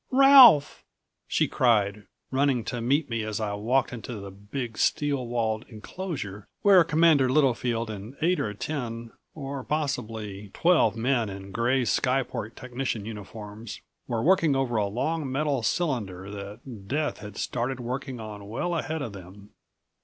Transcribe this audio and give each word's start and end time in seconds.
19 0.11 0.19
"Ralph!" 0.27 0.83
she 1.27 1.47
cried, 1.47 2.07
running 2.31 2.63
to 2.63 2.81
meet 2.81 3.07
me 3.07 3.21
as 3.21 3.39
I 3.39 3.53
walked 3.53 3.93
into 3.93 4.15
the 4.19 4.31
big, 4.31 4.79
steel 4.79 5.27
walled 5.27 5.63
enclosure 5.69 6.47
where 6.63 6.83
Commander 6.83 7.29
Littlefield 7.31 7.91
and 7.91 8.15
eight 8.19 8.39
or 8.39 8.51
ten 8.55 9.11
or 9.35 9.63
possibly 9.63 10.49
twelve 10.55 10.95
men 10.97 11.29
in 11.29 11.51
gray 11.51 11.83
skyport 11.83 12.55
technician 12.55 13.05
uniforms 13.05 13.81
were 14.07 14.23
working 14.23 14.55
over 14.55 14.77
a 14.77 14.87
long 14.87 15.31
metal 15.31 15.61
cylinder 15.61 16.31
that 16.31 16.87
Death 16.87 17.19
had 17.19 17.37
started 17.37 17.79
working 17.79 18.19
on 18.19 18.49
well 18.49 18.73
ahead 18.75 19.03
of 19.03 19.13
them. 19.13 19.51